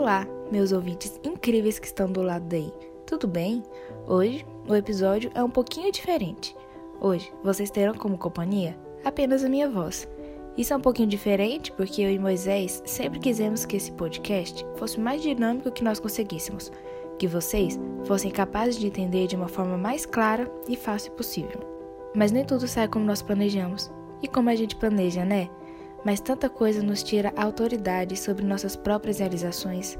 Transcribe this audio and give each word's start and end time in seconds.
Olá, 0.00 0.26
meus 0.50 0.72
ouvintes 0.72 1.20
incríveis 1.22 1.78
que 1.78 1.86
estão 1.86 2.10
do 2.10 2.22
lado 2.22 2.46
daí. 2.46 2.72
Tudo 3.06 3.28
bem? 3.28 3.62
Hoje 4.06 4.46
o 4.66 4.74
episódio 4.74 5.30
é 5.34 5.44
um 5.44 5.50
pouquinho 5.50 5.92
diferente. 5.92 6.56
Hoje 6.98 7.30
vocês 7.44 7.70
terão 7.70 7.92
como 7.92 8.16
companhia 8.16 8.74
apenas 9.04 9.44
a 9.44 9.48
minha 9.50 9.68
voz. 9.68 10.08
Isso 10.56 10.72
é 10.72 10.76
um 10.78 10.80
pouquinho 10.80 11.06
diferente 11.06 11.70
porque 11.72 12.00
eu 12.00 12.10
e 12.10 12.18
Moisés 12.18 12.82
sempre 12.86 13.18
quisemos 13.18 13.66
que 13.66 13.76
esse 13.76 13.92
podcast 13.92 14.64
fosse 14.76 14.98
mais 14.98 15.20
dinâmico 15.20 15.70
que 15.70 15.84
nós 15.84 16.00
conseguíssemos, 16.00 16.72
que 17.18 17.26
vocês 17.26 17.78
fossem 18.06 18.30
capazes 18.30 18.78
de 18.78 18.86
entender 18.86 19.26
de 19.26 19.36
uma 19.36 19.48
forma 19.48 19.76
mais 19.76 20.06
clara 20.06 20.50
e 20.66 20.76
fácil 20.76 21.12
possível. 21.12 21.60
Mas 22.16 22.32
nem 22.32 22.42
tudo 22.42 22.66
sai 22.66 22.88
como 22.88 23.04
nós 23.04 23.20
planejamos. 23.20 23.90
E 24.22 24.28
como 24.28 24.48
a 24.48 24.54
gente 24.54 24.76
planeja, 24.76 25.26
né? 25.26 25.50
Mas 26.04 26.20
tanta 26.20 26.48
coisa 26.48 26.82
nos 26.82 27.02
tira 27.02 27.32
autoridade 27.36 28.16
sobre 28.16 28.44
nossas 28.44 28.76
próprias 28.76 29.18
realizações. 29.18 29.98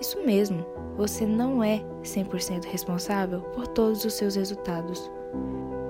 Isso 0.00 0.20
mesmo, 0.24 0.64
você 0.96 1.26
não 1.26 1.62
é 1.62 1.84
100% 2.02 2.64
responsável 2.64 3.40
por 3.54 3.66
todos 3.66 4.04
os 4.04 4.14
seus 4.14 4.36
resultados. 4.36 5.10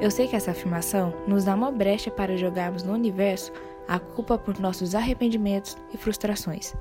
Eu 0.00 0.10
sei 0.10 0.26
que 0.26 0.34
essa 0.34 0.50
afirmação 0.50 1.14
nos 1.28 1.44
dá 1.44 1.54
uma 1.54 1.70
brecha 1.70 2.10
para 2.10 2.36
jogarmos 2.36 2.82
no 2.82 2.92
universo 2.92 3.52
a 3.86 3.98
culpa 3.98 4.38
por 4.38 4.58
nossos 4.58 4.94
arrependimentos 4.94 5.76
e 5.92 5.96
frustrações. 5.96 6.74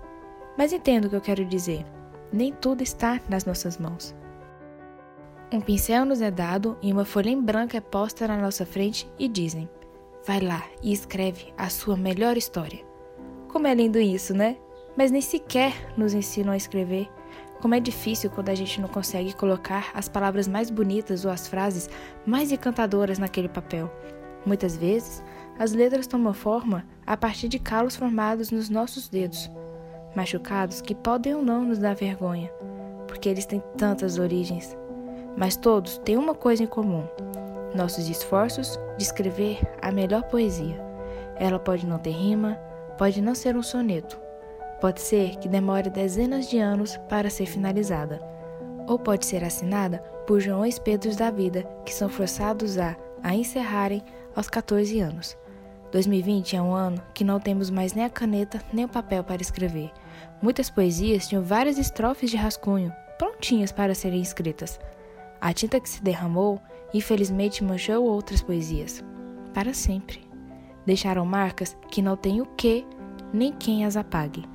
Mas 0.58 0.74
entendo 0.74 1.06
o 1.06 1.10
que 1.10 1.16
eu 1.16 1.22
quero 1.22 1.46
dizer. 1.46 1.86
Nem 2.32 2.54
tudo 2.54 2.82
está 2.82 3.20
nas 3.30 3.46
nossas 3.46 3.78
mãos. 3.78 4.16
Um 5.52 5.60
pincel 5.60 6.06
nos 6.06 6.22
é 6.22 6.32
dado 6.32 6.78
e 6.82 6.94
uma 6.94 7.04
folha 7.04 7.30
em 7.30 7.42
branco 7.42 7.76
é 7.76 7.82
posta 7.82 8.28
na 8.28 8.38
nossa 8.38 8.66
frente 8.66 9.10
e 9.20 9.28
dizem: 9.28 9.70
Vai 10.26 10.40
lá 10.40 10.64
e 10.84 10.94
escreve 10.94 11.52
a 11.58 11.68
sua 11.70 11.98
melhor 11.98 12.38
história. 12.38 12.86
Como 13.48 13.66
é 13.66 13.74
lindo 13.74 14.00
isso, 14.00 14.36
né? 14.36 14.56
Mas 14.96 15.10
nem 15.10 15.22
sequer 15.22 15.74
nos 15.98 16.14
ensinam 16.14 16.54
a 16.54 16.58
escrever. 16.58 17.10
Como 17.60 17.74
é 17.74 17.80
difícil 17.80 18.30
quando 18.30 18.50
a 18.50 18.56
gente 18.56 18.80
não 18.80 18.88
consegue 18.88 19.34
colocar 19.36 19.90
as 19.96 20.08
palavras 20.08 20.48
mais 20.48 20.70
bonitas 20.70 21.26
ou 21.26 21.32
as 21.32 21.48
frases 21.48 21.90
mais 22.26 22.52
encantadoras 22.52 23.18
naquele 23.18 23.50
papel. 23.50 23.92
Muitas 24.46 24.78
vezes, 24.78 25.24
as 25.58 25.74
letras 25.74 26.08
tomam 26.08 26.34
forma 26.34 26.86
a 27.06 27.18
partir 27.18 27.48
de 27.48 27.60
calos 27.60 27.96
formados 27.96 28.52
nos 28.52 28.70
nossos 28.70 29.10
dedos, 29.10 29.50
machucados 30.16 30.82
que 30.82 30.96
podem 30.96 31.36
ou 31.36 31.42
não 31.42 31.66
nos 31.66 31.78
dar 31.78 31.96
vergonha, 31.96 32.52
porque 33.08 33.30
eles 33.30 33.46
têm 33.46 33.62
tantas 33.78 34.18
origens. 34.18 34.76
Mas 35.38 35.56
todos 35.56 35.98
têm 36.00 36.18
uma 36.18 36.34
coisa 36.34 36.64
em 36.64 36.68
comum: 36.68 37.06
nossos 37.74 38.08
esforços 38.08 38.80
de 38.98 39.04
escrever 39.04 39.60
a 39.82 39.92
melhor 39.92 40.24
poesia. 40.24 40.80
Ela 41.36 41.60
pode 41.60 41.86
não 41.86 41.98
ter 41.98 42.12
rima, 42.12 42.56
pode 42.98 43.22
não 43.22 43.34
ser 43.34 43.56
um 43.56 43.64
soneto. 43.64 44.20
Pode 44.80 45.02
ser 45.02 45.38
que 45.38 45.48
demore 45.48 45.90
dezenas 45.90 46.50
de 46.50 46.58
anos 46.58 46.98
para 47.10 47.30
ser 47.30 47.46
finalizada. 47.46 48.22
Ou 48.88 48.98
pode 48.98 49.26
ser 49.26 49.44
assinada 49.44 50.00
por 50.26 50.40
Joões 50.40 50.80
Pedros 50.80 51.16
da 51.16 51.30
vida, 51.30 51.64
que 51.86 51.94
são 51.94 52.10
forçados 52.10 52.78
a, 52.78 52.96
a 53.24 53.36
encerrarem 53.36 54.04
aos 54.36 54.48
14 54.50 55.00
anos. 55.00 55.38
2020 55.92 56.56
é 56.56 56.62
um 56.62 56.74
ano 56.74 57.02
que 57.14 57.24
não 57.24 57.40
temos 57.40 57.70
mais 57.70 57.94
nem 57.94 58.06
a 58.06 58.10
caneta 58.10 58.62
nem 58.72 58.86
o 58.86 58.90
papel 58.90 59.24
para 59.24 59.42
escrever. 59.42 59.92
Muitas 60.42 60.70
poesias 60.70 61.28
tinham 61.28 61.44
várias 61.44 61.78
estrofes 61.78 62.32
de 62.32 62.38
rascunho, 62.38 62.94
prontinhas 63.18 63.72
para 63.72 63.94
serem 63.94 64.22
escritas. 64.22 64.80
A 65.42 65.52
tinta 65.54 65.80
que 65.80 65.90
se 65.90 66.04
derramou, 66.04 66.62
infelizmente, 66.94 67.64
manchou 67.64 68.06
outras 68.06 68.44
poesias. 68.44 69.04
Para 69.56 69.74
sempre. 69.74 70.22
Deixaram 70.86 71.26
marcas 71.26 71.76
que 71.90 72.00
não 72.00 72.16
têm 72.16 72.42
o 72.42 72.46
que 72.46 72.86
nem 73.34 73.52
quem 73.52 73.84
as 73.84 73.98
apague. 73.98 74.46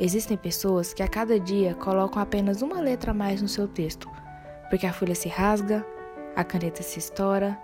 Existem 0.00 0.36
pessoas 0.36 0.92
que 0.92 1.04
a 1.04 1.08
cada 1.08 1.38
dia 1.38 1.74
colocam 1.74 2.20
apenas 2.20 2.62
uma 2.62 2.80
letra 2.80 3.12
a 3.12 3.14
mais 3.14 3.40
no 3.40 3.46
seu 3.46 3.68
texto, 3.68 4.10
porque 4.68 4.86
a 4.86 4.92
folha 4.92 5.14
se 5.14 5.28
rasga, 5.28 5.86
a 6.34 6.42
caneta 6.42 6.82
se 6.82 6.98
estoura. 6.98 7.56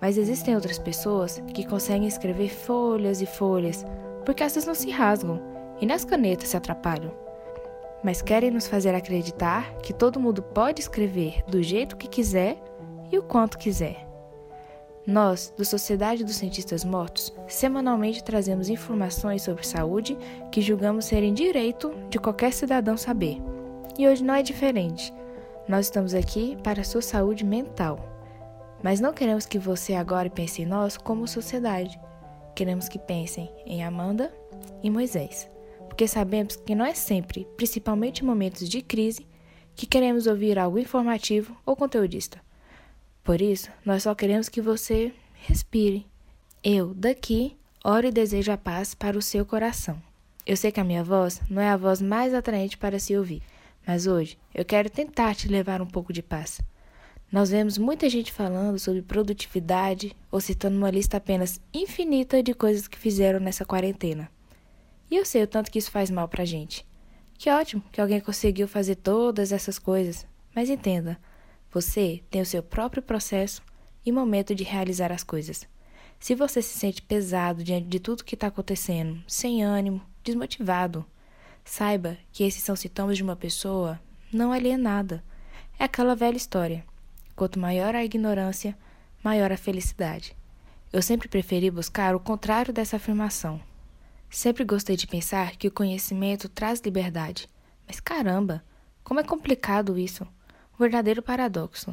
Mas 0.00 0.16
existem 0.16 0.54
outras 0.54 0.78
pessoas 0.78 1.42
que 1.52 1.66
conseguem 1.66 2.08
escrever 2.08 2.48
folhas 2.48 3.20
e 3.20 3.26
folhas, 3.26 3.84
porque 4.24 4.42
essas 4.42 4.64
não 4.64 4.74
se 4.74 4.90
rasgam 4.90 5.42
e 5.78 5.84
nas 5.84 6.06
canetas 6.06 6.48
se 6.48 6.56
atrapalham 6.56 7.29
mas 8.02 8.22
querem 8.22 8.50
nos 8.50 8.66
fazer 8.66 8.94
acreditar 8.94 9.74
que 9.78 9.92
todo 9.92 10.20
mundo 10.20 10.42
pode 10.42 10.80
escrever 10.80 11.42
do 11.46 11.62
jeito 11.62 11.96
que 11.96 12.08
quiser 12.08 12.56
e 13.10 13.18
o 13.18 13.22
quanto 13.22 13.58
quiser. 13.58 14.06
Nós, 15.06 15.52
do 15.56 15.64
Sociedade 15.64 16.24
dos 16.24 16.36
Cientistas 16.36 16.84
Mortos, 16.84 17.34
semanalmente 17.48 18.22
trazemos 18.22 18.68
informações 18.68 19.42
sobre 19.42 19.66
saúde 19.66 20.16
que 20.52 20.60
julgamos 20.60 21.06
serem 21.06 21.34
direito 21.34 21.92
de 22.08 22.18
qualquer 22.18 22.52
cidadão 22.52 22.96
saber. 22.96 23.38
E 23.98 24.06
hoje 24.06 24.22
não 24.22 24.34
é 24.34 24.42
diferente. 24.42 25.12
Nós 25.66 25.86
estamos 25.86 26.14
aqui 26.14 26.56
para 26.62 26.82
a 26.82 26.84
sua 26.84 27.02
saúde 27.02 27.44
mental. 27.44 27.98
Mas 28.82 29.00
não 29.00 29.12
queremos 29.12 29.46
que 29.46 29.58
você 29.58 29.94
agora 29.94 30.30
pense 30.30 30.62
em 30.62 30.66
nós 30.66 30.96
como 30.96 31.26
sociedade. 31.26 32.00
Queremos 32.54 32.88
que 32.88 32.98
pensem 32.98 33.52
em 33.66 33.82
Amanda 33.82 34.32
e 34.82 34.90
Moisés 34.90 35.50
porque 36.00 36.08
sabemos 36.08 36.56
que 36.56 36.74
não 36.74 36.82
é 36.82 36.94
sempre, 36.94 37.46
principalmente 37.58 38.22
em 38.22 38.26
momentos 38.26 38.66
de 38.66 38.80
crise, 38.80 39.26
que 39.76 39.84
queremos 39.84 40.26
ouvir 40.26 40.58
algo 40.58 40.78
informativo 40.78 41.54
ou 41.66 41.76
conteudista. 41.76 42.40
Por 43.22 43.42
isso, 43.42 43.70
nós 43.84 44.04
só 44.04 44.14
queremos 44.14 44.48
que 44.48 44.62
você 44.62 45.12
respire. 45.42 46.06
Eu, 46.64 46.94
daqui, 46.94 47.54
oro 47.84 48.06
e 48.06 48.10
desejo 48.10 48.50
a 48.50 48.56
paz 48.56 48.94
para 48.94 49.18
o 49.18 49.20
seu 49.20 49.44
coração. 49.44 50.00
Eu 50.46 50.56
sei 50.56 50.72
que 50.72 50.80
a 50.80 50.84
minha 50.84 51.04
voz 51.04 51.38
não 51.50 51.60
é 51.60 51.68
a 51.68 51.76
voz 51.76 52.00
mais 52.00 52.32
atraente 52.32 52.78
para 52.78 52.98
se 52.98 53.14
ouvir, 53.14 53.42
mas 53.86 54.06
hoje 54.06 54.38
eu 54.54 54.64
quero 54.64 54.88
tentar 54.88 55.34
te 55.34 55.48
levar 55.48 55.82
um 55.82 55.86
pouco 55.86 56.14
de 56.14 56.22
paz. 56.22 56.62
Nós 57.30 57.50
vemos 57.50 57.76
muita 57.76 58.08
gente 58.08 58.32
falando 58.32 58.78
sobre 58.78 59.02
produtividade 59.02 60.16
ou 60.32 60.40
citando 60.40 60.78
uma 60.78 60.90
lista 60.90 61.18
apenas 61.18 61.60
infinita 61.74 62.42
de 62.42 62.54
coisas 62.54 62.88
que 62.88 62.98
fizeram 62.98 63.38
nessa 63.38 63.66
quarentena. 63.66 64.30
E 65.10 65.16
eu 65.16 65.24
sei 65.24 65.42
o 65.42 65.46
tanto 65.46 65.70
que 65.70 65.78
isso 65.78 65.90
faz 65.90 66.10
mal 66.10 66.28
pra 66.28 66.44
gente. 66.44 66.86
Que 67.34 67.50
ótimo 67.50 67.82
que 67.90 68.00
alguém 68.00 68.20
conseguiu 68.20 68.68
fazer 68.68 68.96
todas 68.96 69.50
essas 69.50 69.78
coisas, 69.78 70.26
mas 70.54 70.70
entenda, 70.70 71.18
você 71.72 72.22
tem 72.30 72.42
o 72.42 72.46
seu 72.46 72.62
próprio 72.62 73.02
processo 73.02 73.62
e 74.04 74.12
momento 74.12 74.54
de 74.54 74.64
realizar 74.64 75.10
as 75.10 75.24
coisas. 75.24 75.66
Se 76.18 76.34
você 76.34 76.60
se 76.60 76.78
sente 76.78 77.00
pesado 77.00 77.64
diante 77.64 77.86
de 77.86 77.98
tudo 77.98 78.24
que 78.24 78.34
está 78.34 78.48
acontecendo, 78.48 79.22
sem 79.26 79.62
ânimo, 79.62 80.02
desmotivado, 80.22 81.04
saiba 81.64 82.18
que 82.30 82.44
esses 82.44 82.62
são 82.62 82.76
sintomas 82.76 83.16
de 83.16 83.22
uma 83.22 83.36
pessoa 83.36 83.98
não 84.32 84.52
alienada. 84.52 85.24
É 85.78 85.84
aquela 85.84 86.14
velha 86.14 86.36
história. 86.36 86.84
Quanto 87.34 87.58
maior 87.58 87.94
a 87.94 88.04
ignorância, 88.04 88.76
maior 89.24 89.50
a 89.50 89.56
felicidade. 89.56 90.36
Eu 90.92 91.00
sempre 91.00 91.28
preferi 91.28 91.70
buscar 91.70 92.14
o 92.14 92.20
contrário 92.20 92.72
dessa 92.72 92.96
afirmação. 92.96 93.60
Sempre 94.30 94.64
gostei 94.64 94.96
de 94.96 95.08
pensar 95.08 95.56
que 95.56 95.66
o 95.66 95.72
conhecimento 95.72 96.48
traz 96.48 96.80
liberdade. 96.80 97.50
Mas 97.84 97.98
caramba, 97.98 98.64
como 99.02 99.18
é 99.18 99.24
complicado 99.24 99.98
isso! 99.98 100.24
Um 100.74 100.78
verdadeiro 100.78 101.20
paradoxo. 101.20 101.92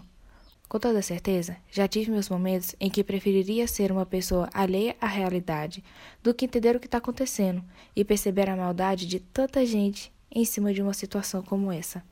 Com 0.69 0.79
toda 0.79 1.01
certeza, 1.01 1.57
já 1.71 1.87
tive 1.87 2.11
meus 2.11 2.29
momentos 2.29 2.75
em 2.79 2.91
que 2.91 3.03
preferiria 3.03 3.67
ser 3.67 3.91
uma 3.91 4.05
pessoa 4.05 4.49
alheia 4.53 4.95
à 5.01 5.07
realidade 5.07 5.83
do 6.21 6.33
que 6.33 6.45
entender 6.45 6.75
o 6.75 6.79
que 6.79 6.85
está 6.85 6.99
acontecendo 6.99 7.63
e 7.95 8.05
perceber 8.05 8.49
a 8.49 8.55
maldade 8.55 9.07
de 9.07 9.19
tanta 9.19 9.65
gente 9.65 10.13
em 10.29 10.45
cima 10.45 10.71
de 10.71 10.81
uma 10.81 10.93
situação 10.93 11.41
como 11.41 11.71
essa. 11.71 12.03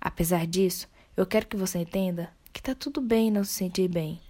Apesar 0.00 0.44
disso, 0.44 0.88
eu 1.16 1.24
quero 1.24 1.46
que 1.46 1.56
você 1.56 1.78
entenda 1.78 2.30
que 2.52 2.58
está 2.60 2.74
tudo 2.74 3.00
bem 3.00 3.30
não 3.30 3.44
se 3.44 3.52
sentir 3.52 3.88
bem. 3.88 4.20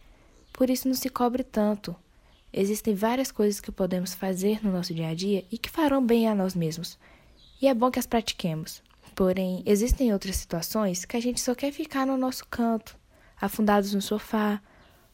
Por 0.53 0.69
isso, 0.69 0.87
não 0.87 0.95
se 0.95 1.09
cobre 1.09 1.43
tanto. 1.43 1.97
Existem 2.55 2.95
várias 2.95 3.33
coisas 3.33 3.61
que 3.61 3.73
podemos 3.73 4.13
fazer 4.13 4.63
no 4.63 4.71
nosso 4.71 4.93
dia 4.93 5.09
a 5.09 5.15
dia 5.15 5.43
e 5.51 5.57
que 5.57 5.71
farão 5.71 6.05
bem 6.05 6.29
a 6.29 6.35
nós 6.35 6.55
mesmos. 6.55 6.99
E 7.61 7.67
é 7.67 7.73
bom 7.73 7.91
que 7.91 7.99
as 7.99 8.07
pratiquemos. 8.07 8.83
Porém, 9.15 9.63
existem 9.65 10.13
outras 10.13 10.37
situações 10.37 11.07
que 11.07 11.17
a 11.17 11.21
gente 11.21 11.41
só 11.41 11.55
quer 11.55 11.73
ficar 11.73 12.07
no 12.07 12.17
nosso 12.19 12.47
canto, 12.47 12.95
afundados 13.41 13.95
no 13.95 14.03
sofá, 14.03 14.61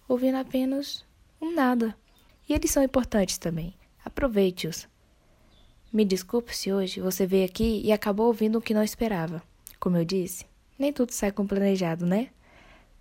ouvindo 0.08 0.36
apenas 0.36 1.04
um 1.40 1.54
nada. 1.54 1.94
E 2.48 2.54
eles 2.54 2.72
são 2.72 2.82
importantes 2.82 3.38
também. 3.38 3.72
Aproveite-os. 4.04 4.88
Me 5.92 6.04
desculpe 6.04 6.56
se 6.56 6.72
hoje 6.72 7.00
você 7.00 7.24
veio 7.24 7.44
aqui 7.44 7.82
e 7.84 7.92
acabou 7.92 8.26
ouvindo 8.26 8.58
o 8.58 8.62
que 8.62 8.74
não 8.74 8.82
esperava. 8.82 9.42
Como 9.78 9.96
eu 9.96 10.04
disse, 10.04 10.44
nem 10.76 10.92
tudo 10.92 11.12
sai 11.12 11.30
como 11.30 11.48
planejado, 11.48 12.04
né? 12.04 12.30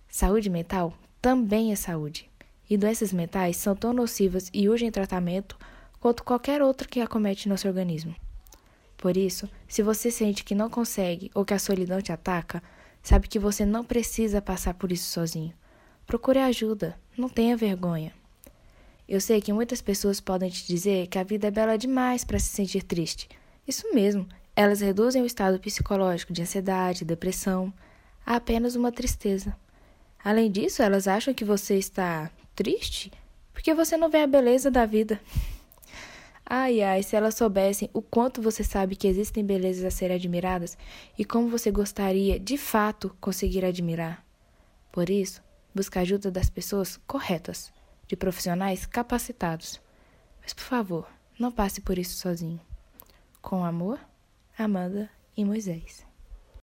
Saúde 0.08 0.48
mental 0.48 0.96
também 1.20 1.72
é 1.72 1.76
saúde 1.76 2.28
e 2.68 2.76
doenças 2.76 3.12
mentais 3.12 3.56
são 3.56 3.74
tão 3.74 3.92
nocivas 3.92 4.50
e 4.52 4.68
urgem 4.68 4.90
tratamento 4.90 5.58
quanto 6.00 6.24
qualquer 6.24 6.62
outra 6.62 6.86
que 6.86 7.00
acomete 7.00 7.48
nosso 7.48 7.66
organismo. 7.66 8.14
Por 8.96 9.16
isso, 9.16 9.48
se 9.66 9.82
você 9.82 10.10
sente 10.10 10.44
que 10.44 10.54
não 10.54 10.68
consegue 10.68 11.30
ou 11.34 11.44
que 11.44 11.54
a 11.54 11.58
solidão 11.58 12.00
te 12.02 12.12
ataca, 12.12 12.62
sabe 13.02 13.28
que 13.28 13.38
você 13.38 13.64
não 13.64 13.84
precisa 13.84 14.42
passar 14.42 14.74
por 14.74 14.90
isso 14.90 15.10
sozinho. 15.10 15.54
Procure 16.06 16.38
ajuda, 16.38 16.98
não 17.16 17.28
tenha 17.28 17.56
vergonha. 17.56 18.12
Eu 19.08 19.20
sei 19.20 19.40
que 19.40 19.52
muitas 19.52 19.80
pessoas 19.80 20.20
podem 20.20 20.50
te 20.50 20.66
dizer 20.66 21.06
que 21.06 21.18
a 21.18 21.22
vida 21.22 21.46
é 21.46 21.50
bela 21.50 21.78
demais 21.78 22.24
para 22.24 22.38
se 22.38 22.48
sentir 22.48 22.82
triste. 22.82 23.28
Isso 23.66 23.94
mesmo, 23.94 24.26
Elas 24.58 24.80
reduzem 24.80 25.22
o 25.22 25.26
estado 25.26 25.60
psicológico 25.60 26.32
de 26.32 26.42
ansiedade, 26.42 27.04
depressão, 27.04 27.72
a 28.26 28.34
apenas 28.34 28.74
uma 28.74 28.90
tristeza. 28.90 29.56
Além 30.24 30.50
disso, 30.50 30.82
elas 30.82 31.06
acham 31.06 31.32
que 31.32 31.44
você 31.44 31.76
está 31.78 32.28
triste 32.58 33.12
porque 33.52 33.72
você 33.72 33.96
não 33.96 34.08
vê 34.08 34.22
a 34.22 34.26
beleza 34.26 34.68
da 34.68 34.84
vida. 34.84 35.20
Ai, 36.44 36.82
ai, 36.82 37.04
se 37.04 37.14
elas 37.14 37.36
soubessem 37.36 37.88
o 37.92 38.02
quanto 38.02 38.42
você 38.42 38.64
sabe 38.64 38.96
que 38.96 39.06
existem 39.06 39.44
belezas 39.44 39.84
a 39.84 39.90
serem 39.90 40.16
admiradas 40.16 40.76
e 41.16 41.24
como 41.24 41.48
você 41.48 41.70
gostaria, 41.70 42.40
de 42.40 42.56
fato, 42.56 43.14
conseguir 43.20 43.64
admirar. 43.64 44.24
Por 44.90 45.10
isso, 45.10 45.42
busque 45.74 45.98
a 45.98 46.02
ajuda 46.02 46.30
das 46.30 46.48
pessoas 46.48 46.98
corretas, 47.06 47.72
de 48.08 48.16
profissionais 48.16 48.86
capacitados. 48.86 49.80
Mas, 50.40 50.52
por 50.52 50.64
favor, 50.64 51.08
não 51.38 51.52
passe 51.52 51.80
por 51.80 51.98
isso 51.98 52.16
sozinho. 52.16 52.60
Com 53.42 53.64
amor, 53.64 54.00
Amanda 54.56 55.08
e 55.36 55.44
Moisés. 55.44 56.07